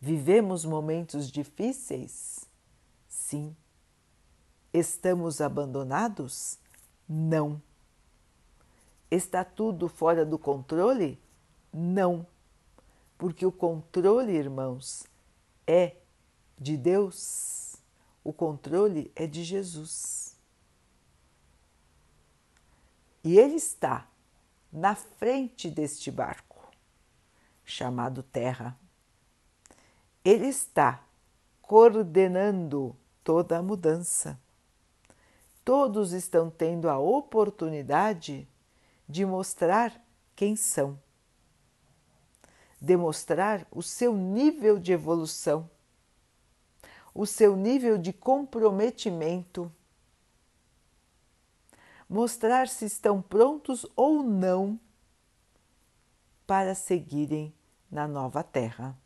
Vivemos 0.00 0.64
momentos 0.64 1.28
difíceis? 1.28 2.48
Sim. 3.08 3.56
Estamos 4.72 5.40
abandonados? 5.40 6.60
Não. 7.08 7.62
Está 9.10 9.44
tudo 9.44 9.88
fora 9.88 10.26
do 10.26 10.38
controle? 10.38 11.18
Não. 11.72 12.26
Porque 13.16 13.46
o 13.46 13.52
controle, 13.52 14.32
irmãos, 14.32 15.06
é 15.66 15.96
de 16.58 16.76
Deus. 16.76 17.76
O 18.22 18.32
controle 18.32 19.10
é 19.16 19.26
de 19.26 19.42
Jesus. 19.42 20.36
E 23.24 23.38
ele 23.38 23.56
está 23.56 24.06
na 24.70 24.94
frente 24.94 25.70
deste 25.70 26.10
barco, 26.10 26.70
chamado 27.64 28.22
Terra. 28.22 28.78
Ele 30.24 30.46
está 30.46 31.02
coordenando 31.62 32.94
toda 33.24 33.58
a 33.58 33.62
mudança 33.62 34.38
todos 35.68 36.14
estão 36.14 36.48
tendo 36.48 36.88
a 36.88 36.98
oportunidade 36.98 38.48
de 39.06 39.26
mostrar 39.26 40.02
quem 40.34 40.56
são, 40.56 40.98
demonstrar 42.80 43.66
o 43.70 43.82
seu 43.82 44.16
nível 44.16 44.78
de 44.78 44.92
evolução, 44.92 45.68
o 47.12 47.26
seu 47.26 47.54
nível 47.54 47.98
de 47.98 48.14
comprometimento, 48.14 49.70
mostrar 52.08 52.66
se 52.66 52.86
estão 52.86 53.20
prontos 53.20 53.84
ou 53.94 54.22
não 54.22 54.80
para 56.46 56.74
seguirem 56.74 57.52
na 57.90 58.08
nova 58.08 58.42
terra. 58.42 58.98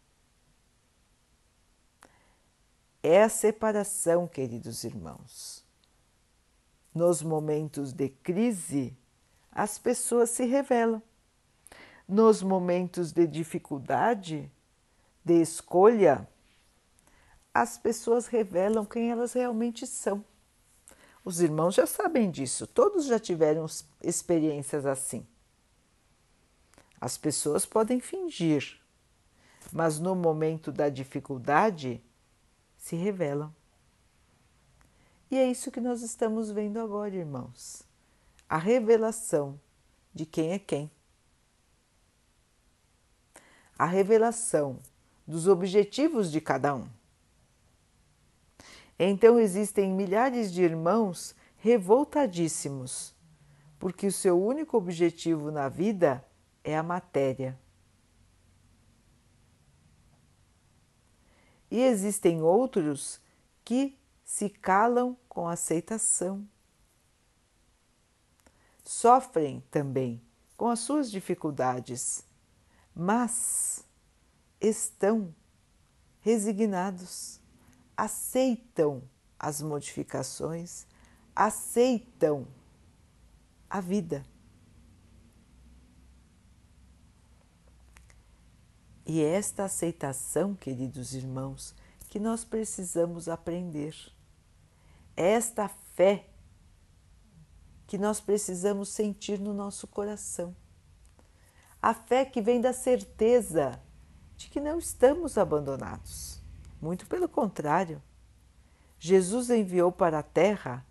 É 3.02 3.20
a 3.24 3.28
separação, 3.28 4.28
queridos 4.28 4.84
irmãos 4.84 5.61
nos 6.94 7.22
momentos 7.22 7.92
de 7.92 8.08
crise, 8.08 8.96
as 9.50 9.78
pessoas 9.78 10.30
se 10.30 10.44
revelam. 10.44 11.02
Nos 12.06 12.42
momentos 12.42 13.12
de 13.12 13.26
dificuldade, 13.26 14.50
de 15.24 15.40
escolha, 15.40 16.28
as 17.54 17.78
pessoas 17.78 18.26
revelam 18.26 18.84
quem 18.84 19.10
elas 19.10 19.32
realmente 19.32 19.86
são. 19.86 20.24
Os 21.24 21.40
irmãos 21.40 21.74
já 21.74 21.86
sabem 21.86 22.30
disso, 22.30 22.66
todos 22.66 23.06
já 23.06 23.18
tiveram 23.18 23.66
experiências 24.02 24.84
assim. 24.84 25.26
As 27.00 27.16
pessoas 27.16 27.64
podem 27.64 28.00
fingir, 28.00 28.80
mas 29.72 29.98
no 29.98 30.14
momento 30.14 30.72
da 30.72 30.88
dificuldade 30.88 32.02
se 32.76 32.96
revelam. 32.96 33.54
E 35.32 35.38
é 35.38 35.50
isso 35.50 35.70
que 35.70 35.80
nós 35.80 36.02
estamos 36.02 36.50
vendo 36.50 36.78
agora, 36.78 37.16
irmãos. 37.16 37.84
A 38.46 38.58
revelação 38.58 39.58
de 40.12 40.26
quem 40.26 40.52
é 40.52 40.58
quem. 40.58 40.90
A 43.78 43.86
revelação 43.86 44.78
dos 45.26 45.48
objetivos 45.48 46.30
de 46.30 46.38
cada 46.38 46.74
um. 46.74 46.86
Então 48.98 49.40
existem 49.40 49.90
milhares 49.90 50.52
de 50.52 50.62
irmãos 50.62 51.34
revoltadíssimos, 51.56 53.14
porque 53.78 54.06
o 54.06 54.12
seu 54.12 54.38
único 54.38 54.76
objetivo 54.76 55.50
na 55.50 55.66
vida 55.66 56.22
é 56.62 56.76
a 56.76 56.82
matéria. 56.82 57.58
E 61.70 61.80
existem 61.80 62.42
outros 62.42 63.18
que 63.64 63.98
se 64.32 64.48
calam 64.48 65.14
com 65.32 65.48
aceitação. 65.48 66.46
Sofrem 68.84 69.64
também 69.70 70.20
com 70.58 70.68
as 70.68 70.80
suas 70.80 71.10
dificuldades, 71.10 72.22
mas 72.94 73.82
estão 74.60 75.34
resignados, 76.20 77.40
aceitam 77.96 79.02
as 79.38 79.62
modificações, 79.62 80.86
aceitam 81.34 82.46
a 83.70 83.80
vida. 83.80 84.22
E 89.06 89.22
é 89.22 89.30
esta 89.30 89.64
aceitação, 89.64 90.54
queridos 90.54 91.14
irmãos, 91.14 91.74
que 92.10 92.20
nós 92.20 92.44
precisamos 92.44 93.30
aprender. 93.30 93.96
Esta 95.16 95.68
fé 95.68 96.28
que 97.86 97.98
nós 97.98 98.20
precisamos 98.20 98.88
sentir 98.88 99.38
no 99.38 99.52
nosso 99.52 99.86
coração. 99.86 100.56
A 101.80 101.92
fé 101.92 102.24
que 102.24 102.40
vem 102.40 102.60
da 102.60 102.72
certeza 102.72 103.80
de 104.36 104.48
que 104.48 104.60
não 104.60 104.78
estamos 104.78 105.36
abandonados. 105.36 106.40
Muito 106.80 107.06
pelo 107.06 107.28
contrário. 107.28 108.02
Jesus 108.98 109.50
enviou 109.50 109.92
para 109.92 110.20
a 110.20 110.22
terra 110.22 110.86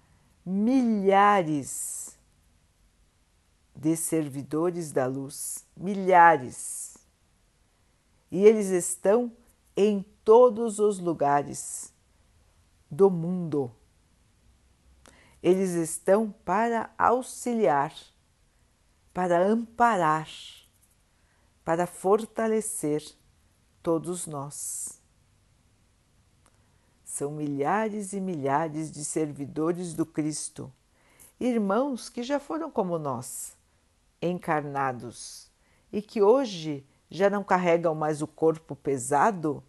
milhares 0.46 2.18
de 3.76 3.96
servidores 3.96 4.92
da 4.92 5.08
luz, 5.08 5.66
milhares. 5.76 6.98
E 8.30 8.46
eles 8.46 8.68
estão 8.68 9.32
em 9.76 10.06
todos 10.24 10.78
os 10.78 11.00
lugares 11.00 11.92
do 12.90 13.10
mundo. 13.10 13.72
Eles 15.42 15.72
estão 15.72 16.32
para 16.32 16.94
auxiliar, 16.98 17.94
para 19.14 19.44
amparar, 19.44 20.30
para 21.66 21.88
fortalecer 21.88 23.04
todos 23.82 24.28
nós. 24.28 25.02
São 27.04 27.32
milhares 27.32 28.14
e 28.14 28.22
milhares 28.22 28.92
de 28.92 29.04
servidores 29.04 29.94
do 29.94 30.06
Cristo, 30.06 30.72
irmãos 31.40 32.08
que 32.08 32.24
já 32.24 32.40
foram 32.40 32.70
como 32.72 32.98
nós, 32.98 33.58
encarnados 34.22 35.52
e 35.92 36.02
que 36.02 36.22
hoje 36.22 36.86
já 37.10 37.30
não 37.30 37.44
carregam 37.44 37.94
mais 37.94 38.22
o 38.22 38.28
corpo 38.28 38.76
pesado, 38.76 39.64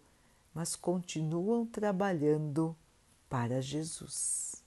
mas 0.53 0.75
continuam 0.75 1.65
trabalhando 1.65 2.75
para 3.27 3.61
Jesus. 3.61 4.62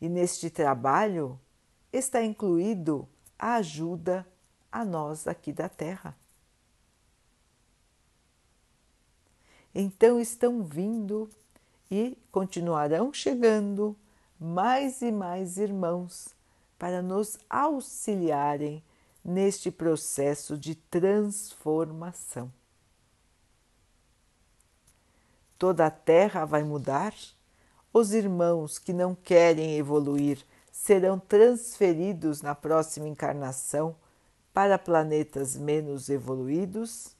E 0.00 0.08
neste 0.08 0.50
trabalho 0.50 1.38
está 1.92 2.22
incluído 2.22 3.08
a 3.38 3.54
ajuda 3.56 4.26
a 4.70 4.84
nós 4.84 5.26
aqui 5.26 5.52
da 5.52 5.68
Terra. 5.68 6.16
Então 9.74 10.18
estão 10.18 10.62
vindo 10.62 11.28
e 11.90 12.16
continuarão 12.32 13.12
chegando 13.12 13.96
mais 14.38 15.02
e 15.02 15.12
mais 15.12 15.58
irmãos 15.58 16.34
para 16.78 17.02
nos 17.02 17.38
auxiliarem 17.48 18.82
neste 19.24 19.70
processo 19.70 20.56
de 20.56 20.74
transformação. 20.74 22.52
Toda 25.58 25.86
a 25.86 25.90
terra 25.90 26.44
vai 26.44 26.62
mudar 26.62 27.14
os 27.98 28.12
irmãos 28.12 28.78
que 28.78 28.92
não 28.92 29.14
querem 29.14 29.78
evoluir 29.78 30.44
serão 30.70 31.18
transferidos 31.18 32.42
na 32.42 32.54
próxima 32.54 33.08
encarnação 33.08 33.96
para 34.52 34.78
planetas 34.78 35.56
menos 35.56 36.10
evoluídos. 36.10 37.16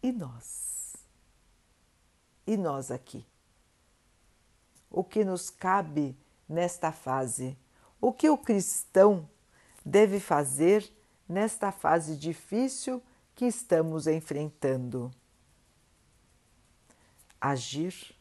E 0.00 0.12
nós? 0.12 0.94
E 2.46 2.56
nós 2.56 2.92
aqui? 2.92 3.26
O 4.88 5.02
que 5.02 5.24
nos 5.24 5.50
cabe 5.50 6.16
nesta 6.48 6.92
fase? 6.92 7.58
O 8.00 8.12
que 8.12 8.30
o 8.30 8.38
cristão 8.38 9.28
deve 9.84 10.20
fazer 10.20 10.88
nesta 11.28 11.72
fase 11.72 12.16
difícil 12.16 13.02
que 13.34 13.46
estamos 13.46 14.06
enfrentando? 14.06 15.10
Agir 17.40 18.14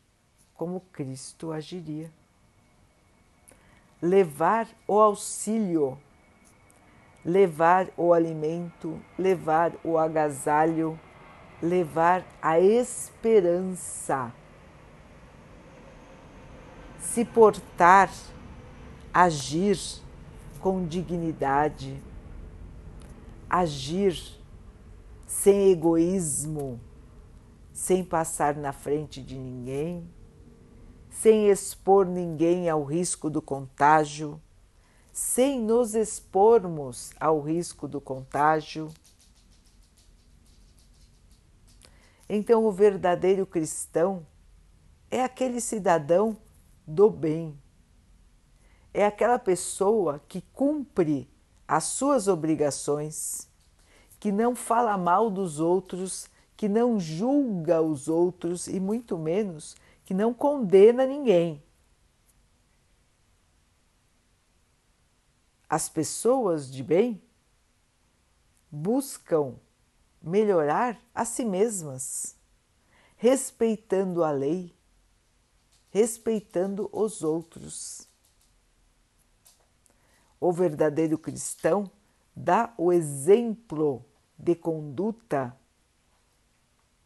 como 0.60 0.82
Cristo 0.92 1.54
agiria. 1.54 2.12
Levar 4.02 4.68
o 4.86 5.00
auxílio, 5.00 5.98
levar 7.24 7.88
o 7.96 8.12
alimento, 8.12 9.00
levar 9.18 9.72
o 9.86 9.98
agasalho, 9.98 11.00
levar 11.62 12.26
a 12.42 12.60
esperança. 12.60 14.34
Se 16.98 17.24
portar, 17.24 18.12
agir 19.14 19.80
com 20.60 20.86
dignidade, 20.86 22.04
agir 23.50 24.38
sem 25.26 25.72
egoísmo, 25.72 26.82
sem 27.72 28.04
passar 28.04 28.58
na 28.58 28.74
frente 28.74 29.22
de 29.22 29.38
ninguém 29.38 30.19
sem 31.10 31.50
expor 31.50 32.06
ninguém 32.06 32.70
ao 32.70 32.84
risco 32.84 33.30
do 33.30 33.42
contágio, 33.42 34.42
sem 35.12 35.60
nos 35.60 35.96
expormos 35.96 37.12
ao 37.20 37.42
risco 37.42 37.88
do 37.88 38.00
contágio. 38.00 38.90
Então, 42.30 42.66
o 42.66 42.72
verdadeiro 42.72 43.46
cristão 43.46 44.26
é 45.10 45.24
aquele 45.24 45.60
cidadão 45.60 46.38
do 46.86 47.10
bem, 47.10 47.58
é 48.94 49.06
aquela 49.06 49.40
pessoa 49.40 50.22
que 50.28 50.42
cumpre 50.54 51.30
as 51.68 51.86
suas 51.86 52.28
obrigações, 52.28 53.48
que 54.20 54.32
não 54.32 54.56
fala 54.56 54.98
mal 54.98 55.30
dos 55.30 55.60
outros, 55.60 56.30
que 56.56 56.68
não 56.68 57.00
julga 57.00 57.82
os 57.82 58.08
outros 58.08 58.68
e 58.68 58.80
muito 58.80 59.18
menos 59.18 59.76
que 60.10 60.14
não 60.16 60.34
condena 60.34 61.06
ninguém. 61.06 61.64
As 65.70 65.88
pessoas 65.88 66.72
de 66.72 66.82
bem 66.82 67.22
buscam 68.72 69.56
melhorar 70.20 71.00
a 71.14 71.24
si 71.24 71.46
mesmas, 71.46 72.36
respeitando 73.18 74.24
a 74.24 74.32
lei, 74.32 74.76
respeitando 75.92 76.90
os 76.92 77.22
outros. 77.22 78.08
O 80.40 80.52
verdadeiro 80.52 81.20
cristão 81.20 81.88
dá 82.36 82.74
o 82.80 82.92
exemplo 82.92 84.04
de 84.36 84.56
conduta 84.56 85.56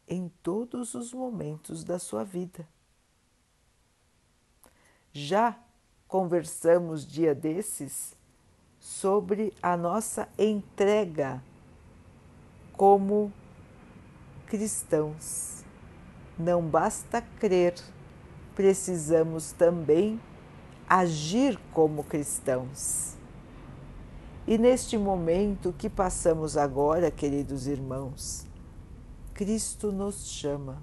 em 0.08 0.30
todos 0.42 0.94
os 0.94 1.12
momentos 1.12 1.84
da 1.84 2.00
sua 2.00 2.24
vida. 2.24 2.66
Já 5.16 5.56
conversamos 6.08 7.06
dia 7.06 7.36
desses 7.36 8.18
sobre 8.80 9.54
a 9.62 9.78
nossa 9.78 10.28
entrega 10.40 11.40
como 12.72 13.32
cristãos. 14.48 15.64
Não 16.36 16.64
basta 16.64 17.22
crer, 17.40 17.76
precisamos 18.56 19.52
também 19.52 20.20
agir 20.90 21.60
como 21.72 22.04
cristãos. 22.04 23.16
E 24.48 24.58
neste 24.58 24.98
momento 24.98 25.72
que 25.78 25.92
passamos 25.92 26.58
agora, 26.58 27.12
queridos 27.12 27.68
irmãos, 27.68 28.48
Cristo 29.36 29.92
nos 29.92 30.28
chama. 30.28 30.82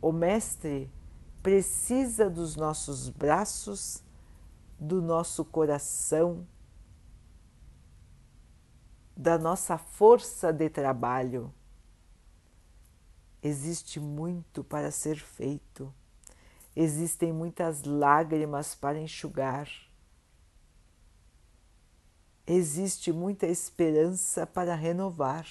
O 0.00 0.12
Mestre 0.12 0.88
precisa 1.46 2.28
dos 2.28 2.56
nossos 2.56 3.08
braços, 3.08 4.02
do 4.80 5.00
nosso 5.00 5.44
coração, 5.44 6.44
da 9.16 9.38
nossa 9.38 9.78
força 9.78 10.52
de 10.52 10.68
trabalho. 10.68 11.54
Existe 13.40 14.00
muito 14.00 14.64
para 14.64 14.90
ser 14.90 15.20
feito, 15.20 15.94
existem 16.74 17.32
muitas 17.32 17.84
lágrimas 17.84 18.74
para 18.74 18.98
enxugar, 18.98 19.70
existe 22.44 23.12
muita 23.12 23.46
esperança 23.46 24.44
para 24.48 24.74
renovar. 24.74 25.46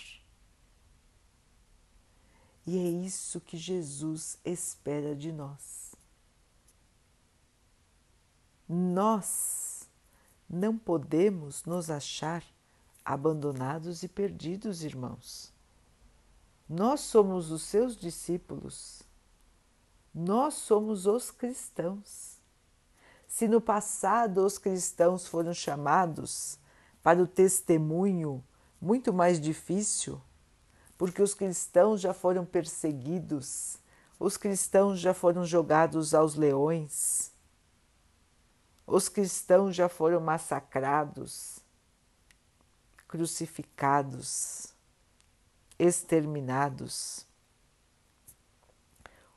E 2.68 2.80
é 2.80 3.06
isso 3.06 3.40
que 3.40 3.56
Jesus 3.56 4.40
espera 4.44 5.16
de 5.16 5.32
nós. 5.32 5.85
Nós 8.68 9.88
não 10.50 10.78
podemos 10.78 11.66
nos 11.66 11.90
achar 11.90 12.44
abandonados 13.04 14.02
e 14.02 14.08
perdidos, 14.08 14.84
irmãos. 14.84 15.54
Nós 16.68 17.02
somos 17.02 17.52
os 17.52 17.62
seus 17.62 17.96
discípulos. 17.96 19.04
Nós 20.14 20.56
somos 20.56 21.06
os 21.06 21.30
cristãos. 21.30 22.40
Se 23.28 23.48
no 23.48 23.62
passado 23.62 24.44
os 24.44 24.58
cristãos 24.58 25.28
foram 25.28 25.54
chamados 25.54 26.58
para 27.04 27.22
o 27.22 27.28
testemunho 27.28 28.44
muito 28.82 29.14
mais 29.14 29.40
difícil, 29.40 30.20
porque 30.98 31.22
os 31.22 31.36
cristãos 31.36 32.02
já 32.02 32.14
foram 32.14 32.46
perseguidos, 32.46 33.78
os 34.20 34.38
cristãos 34.38 35.00
já 35.00 35.14
foram 35.14 35.46
jogados 35.46 36.16
aos 36.16 36.36
leões, 36.36 37.35
os 38.88 39.10
cristãos 39.10 39.76
já 39.76 39.90
foram 39.90 40.20
massacrados, 40.20 41.60
crucificados, 43.08 44.74
exterminados. 45.80 47.26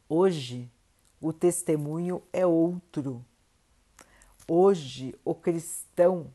Hoje 0.08 0.70
o 1.20 1.32
testemunho 1.32 2.22
é 2.32 2.46
outro. 2.46 3.24
Hoje 4.46 5.14
o 5.24 5.34
cristão 5.34 6.32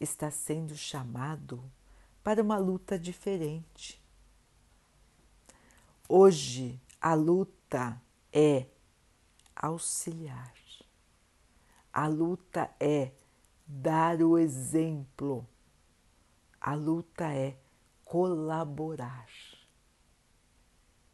está 0.00 0.30
sendo 0.30 0.76
chamado 0.76 1.62
para 2.22 2.42
uma 2.42 2.56
luta 2.56 2.98
diferente. 2.98 4.02
Hoje 6.08 6.80
a 7.00 7.14
luta 7.14 8.00
é 8.32 8.66
auxiliar. 9.54 10.63
A 11.94 12.08
luta 12.08 12.74
é 12.80 13.12
dar 13.64 14.20
o 14.20 14.36
exemplo. 14.36 15.46
A 16.60 16.74
luta 16.74 17.32
é 17.32 17.56
colaborar. 18.04 19.28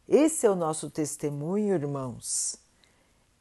Esse 0.07 0.47
é 0.47 0.49
o 0.49 0.55
nosso 0.55 0.89
testemunho, 0.89 1.75
irmãos. 1.75 2.59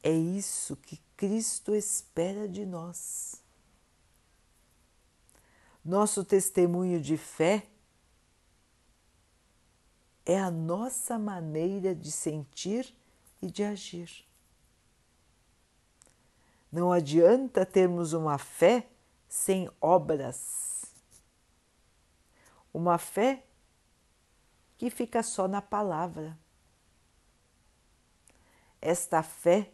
É 0.02 0.12
isso 0.12 0.76
que 0.76 1.00
Cristo 1.16 1.74
espera 1.74 2.46
de 2.46 2.66
nós. 2.66 3.42
Nosso 5.82 6.22
testemunho 6.22 7.00
de 7.00 7.16
fé 7.16 7.66
é 10.26 10.38
a 10.38 10.50
nossa 10.50 11.18
maneira 11.18 11.94
de 11.94 12.12
sentir 12.12 12.94
e 13.40 13.50
de 13.50 13.64
agir. 13.64 14.29
Não 16.70 16.92
adianta 16.92 17.66
termos 17.66 18.12
uma 18.12 18.38
fé 18.38 18.88
sem 19.28 19.68
obras. 19.80 20.84
Uma 22.72 22.96
fé 22.96 23.44
que 24.78 24.88
fica 24.88 25.22
só 25.22 25.48
na 25.48 25.60
palavra. 25.60 26.38
Esta 28.80 29.22
fé 29.22 29.72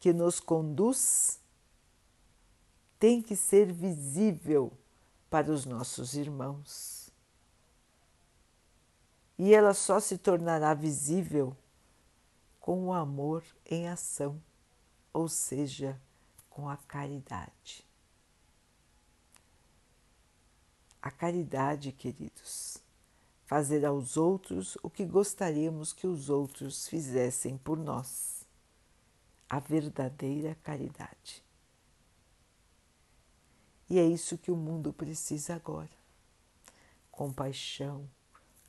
que 0.00 0.12
nos 0.12 0.40
conduz 0.40 1.38
tem 2.98 3.22
que 3.22 3.36
ser 3.36 3.72
visível 3.72 4.72
para 5.30 5.52
os 5.52 5.64
nossos 5.64 6.14
irmãos. 6.14 7.10
E 9.38 9.54
ela 9.54 9.72
só 9.72 10.00
se 10.00 10.18
tornará 10.18 10.74
visível 10.74 11.56
com 12.58 12.86
o 12.86 12.92
amor 12.92 13.44
em 13.64 13.88
ação, 13.88 14.42
ou 15.12 15.28
seja, 15.28 16.00
com 16.58 16.68
a 16.68 16.76
caridade. 16.76 17.86
A 21.00 21.08
caridade, 21.08 21.92
queridos, 21.92 22.82
fazer 23.46 23.84
aos 23.84 24.16
outros 24.16 24.76
o 24.82 24.90
que 24.90 25.04
gostaríamos 25.04 25.92
que 25.92 26.04
os 26.04 26.28
outros 26.28 26.88
fizessem 26.88 27.56
por 27.56 27.78
nós. 27.78 28.44
A 29.48 29.60
verdadeira 29.60 30.56
caridade. 30.56 31.44
E 33.88 33.96
é 33.96 34.04
isso 34.04 34.36
que 34.36 34.50
o 34.50 34.56
mundo 34.56 34.92
precisa 34.92 35.54
agora: 35.54 35.96
compaixão, 37.08 38.10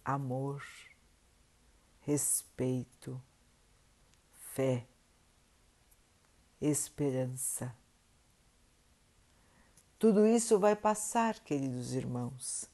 amor, 0.05 0.63
respeito, 2.01 3.19
fé 4.53 4.85
esperança. 6.61 7.73
Tudo 9.97 10.25
isso 10.25 10.57
vai 10.57 10.75
passar, 10.75 11.39
queridos 11.39 11.93
irmãos. 11.93 12.69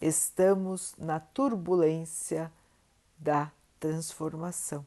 Estamos 0.00 0.94
na 0.98 1.18
turbulência 1.18 2.52
da 3.18 3.50
transformação. 3.80 4.86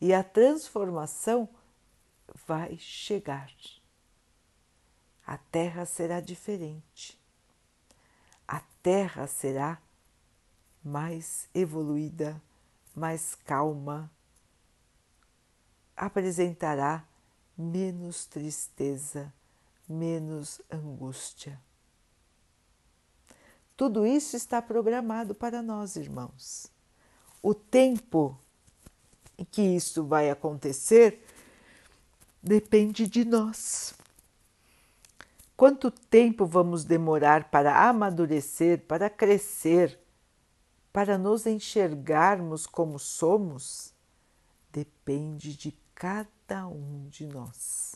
E 0.00 0.12
a 0.12 0.22
transformação 0.22 1.48
vai 2.46 2.76
chegar. 2.76 3.50
A 5.26 5.38
terra 5.38 5.86
será 5.86 6.20
diferente. 6.20 7.18
A 8.46 8.60
terra 8.82 9.26
será 9.26 9.80
mais 10.84 11.48
evoluída, 11.54 12.40
mais 12.94 13.34
calma, 13.34 14.10
apresentará 15.96 17.04
menos 17.56 18.26
tristeza, 18.26 19.32
menos 19.88 20.60
angústia. 20.70 21.60
Tudo 23.76 24.06
isso 24.06 24.36
está 24.36 24.62
programado 24.62 25.34
para 25.34 25.60
nós, 25.60 25.96
irmãos. 25.96 26.70
O 27.42 27.54
tempo 27.54 28.38
em 29.36 29.44
que 29.44 29.62
isso 29.62 30.04
vai 30.04 30.30
acontecer 30.30 31.26
depende 32.42 33.06
de 33.06 33.24
nós. 33.24 33.94
Quanto 35.56 35.90
tempo 35.90 36.46
vamos 36.46 36.84
demorar 36.84 37.50
para 37.50 37.88
amadurecer, 37.88 38.80
para 38.86 39.08
crescer, 39.08 39.98
para 40.92 41.16
nos 41.16 41.46
enxergarmos 41.46 42.66
como 42.66 42.98
somos? 42.98 43.92
Depende 44.72 45.56
de 45.56 45.72
cada 45.94 46.66
um 46.66 47.08
de 47.08 47.26
nós. 47.26 47.94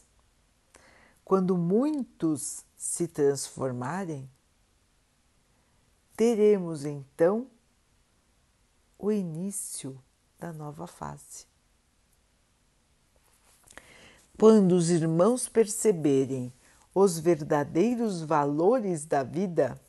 Quando 1.25 1.57
muitos 1.59 2.65
se 2.77 3.07
transformarem, 3.07 4.31
teremos 6.17 6.85
então 6.85 7.47
o 8.99 9.13
início 9.13 10.03
da 10.39 10.53
nova 10.53 10.87
fase. 10.87 11.47
Quando 14.39 14.73
os 14.73 14.89
irmãos 14.89 15.49
perceberem 15.49 16.53
os 16.95 17.19
verdadeiros 17.19 18.23
valores 18.23 19.05
da 19.05 19.23
vida, 19.23 19.81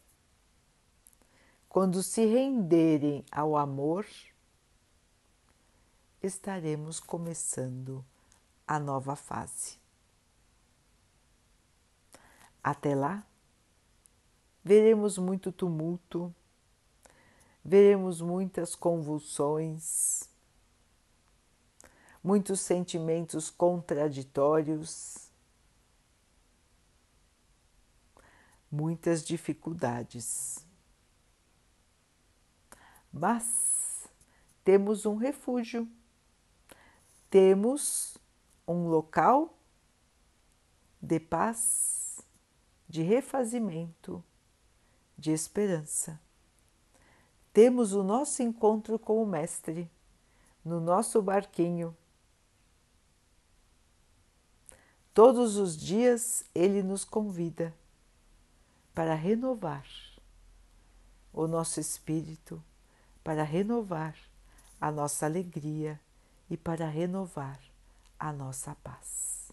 quando 1.69 2.01
se 2.01 2.25
renderem 2.25 3.23
ao 3.31 3.55
amor, 3.55 4.05
estaremos 6.21 6.99
começando 6.99 8.03
a 8.67 8.79
nova 8.79 9.15
fase. 9.15 9.77
Até 12.63 12.93
lá, 12.93 13.25
veremos 14.63 15.17
muito 15.17 15.51
tumulto, 15.51 16.33
veremos 17.63 18.21
muitas 18.21 18.75
convulsões, 18.75 20.29
muitos 22.23 22.59
sentimentos 22.59 23.49
contraditórios, 23.49 25.29
muitas 28.69 29.23
dificuldades. 29.23 30.65
Mas 33.11 34.07
temos 34.63 35.05
um 35.05 35.15
refúgio, 35.15 35.87
temos 37.29 38.17
um 38.67 38.87
local 38.87 39.57
de 41.01 41.19
paz, 41.19 42.21
de 42.87 43.01
refazimento, 43.01 44.23
de 45.17 45.31
esperança. 45.31 46.19
Temos 47.53 47.93
o 47.93 48.03
nosso 48.03 48.41
encontro 48.41 48.97
com 48.97 49.21
o 49.21 49.25
Mestre 49.25 49.89
no 50.63 50.79
nosso 50.79 51.21
barquinho. 51.21 51.95
Todos 55.13 55.57
os 55.57 55.77
dias 55.77 56.45
ele 56.53 56.81
nos 56.81 57.03
convida 57.03 57.75
para 58.93 59.13
renovar 59.13 59.85
o 61.31 61.47
nosso 61.47 61.79
espírito, 61.79 62.63
para 63.23 63.43
renovar 63.43 64.15
a 64.79 64.91
nossa 64.91 65.25
alegria 65.25 65.99
e 66.49 66.57
para 66.57 66.87
renovar 66.87 67.59
a 68.17 68.33
nossa 68.33 68.75
paz. 68.75 69.51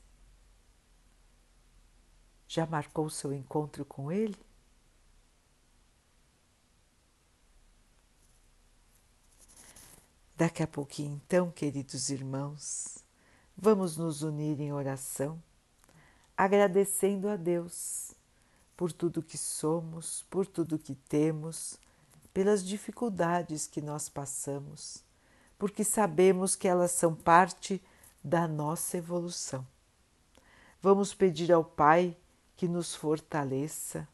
Já 2.48 2.66
marcou 2.66 3.10
seu 3.10 3.32
encontro 3.32 3.84
com 3.84 4.10
ele? 4.10 4.38
Daqui 10.36 10.62
a 10.62 10.66
pouquinho, 10.66 11.20
então, 11.24 11.50
queridos 11.50 12.10
irmãos, 12.10 12.98
vamos 13.56 13.96
nos 13.96 14.22
unir 14.22 14.60
em 14.60 14.70
oração, 14.70 15.42
agradecendo 16.36 17.28
a 17.28 17.36
Deus 17.36 18.12
por 18.76 18.92
tudo 18.92 19.22
que 19.22 19.38
somos, 19.38 20.26
por 20.28 20.46
tudo 20.46 20.78
que 20.78 20.94
temos, 20.94 21.80
pelas 22.34 22.62
dificuldades 22.62 23.66
que 23.66 23.80
nós 23.80 24.10
passamos, 24.10 25.02
porque 25.58 25.84
sabemos 25.84 26.54
que 26.54 26.68
elas 26.68 26.90
são 26.90 27.14
parte 27.14 27.82
da 28.22 28.46
nossa 28.46 28.96
evolução. 28.96 29.66
Vamos 30.82 31.14
pedir 31.14 31.52
ao 31.52 31.64
Pai 31.64 32.16
que 32.56 32.68
nos 32.68 32.94
fortaleça, 32.94 34.08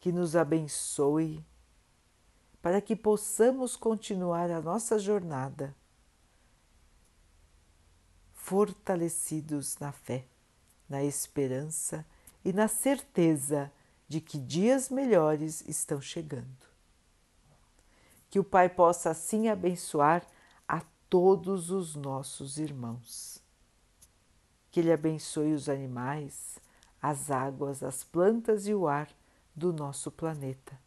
que 0.00 0.12
nos 0.12 0.34
abençoe, 0.36 1.44
para 2.60 2.80
que 2.80 2.96
possamos 2.96 3.76
continuar 3.76 4.50
a 4.50 4.60
nossa 4.60 4.98
jornada 4.98 5.74
fortalecidos 8.34 9.78
na 9.78 9.92
fé, 9.92 10.24
na 10.88 11.04
esperança 11.04 12.04
e 12.42 12.52
na 12.52 12.66
certeza 12.66 13.70
de 14.08 14.22
que 14.22 14.38
dias 14.38 14.88
melhores 14.88 15.62
estão 15.68 16.00
chegando. 16.00 16.66
Que 18.30 18.38
o 18.38 18.44
Pai 18.44 18.70
possa 18.70 19.10
assim 19.10 19.48
abençoar 19.48 20.26
todos 21.08 21.70
os 21.70 21.94
nossos 21.94 22.58
irmãos. 22.58 23.42
Que 24.70 24.80
Ele 24.80 24.92
abençoe 24.92 25.52
os 25.52 25.68
animais, 25.68 26.58
as 27.00 27.30
águas, 27.30 27.82
as 27.82 28.04
plantas 28.04 28.66
e 28.66 28.74
o 28.74 28.86
ar 28.86 29.08
do 29.54 29.72
nosso 29.72 30.10
planeta 30.10 30.78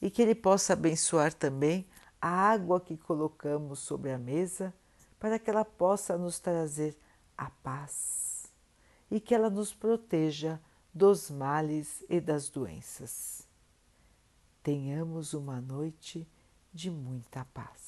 e 0.00 0.10
que 0.10 0.22
Ele 0.22 0.34
possa 0.34 0.72
abençoar 0.72 1.32
também 1.32 1.86
a 2.20 2.28
água 2.28 2.80
que 2.80 2.96
colocamos 2.96 3.80
sobre 3.80 4.12
a 4.12 4.18
mesa 4.18 4.74
para 5.18 5.38
que 5.38 5.50
ela 5.50 5.64
possa 5.64 6.16
nos 6.16 6.38
trazer 6.38 6.96
a 7.36 7.50
paz 7.50 8.52
e 9.10 9.20
que 9.20 9.34
ela 9.34 9.50
nos 9.50 9.72
proteja 9.72 10.60
dos 10.92 11.30
males 11.30 12.04
e 12.08 12.20
das 12.20 12.48
doenças. 12.48 13.46
Tenhamos 14.62 15.34
uma 15.34 15.60
noite 15.60 16.28
de 16.72 16.90
muita 16.90 17.44
paz. 17.46 17.87